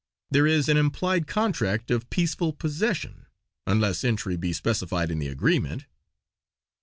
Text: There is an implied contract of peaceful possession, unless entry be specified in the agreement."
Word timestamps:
There 0.31 0.47
is 0.47 0.67
an 0.67 0.77
implied 0.77 1.27
contract 1.27 1.91
of 1.91 2.09
peaceful 2.09 2.53
possession, 2.53 3.27
unless 3.67 4.03
entry 4.03 4.35
be 4.35 4.51
specified 4.51 5.11
in 5.11 5.19
the 5.19 5.27
agreement." 5.27 5.85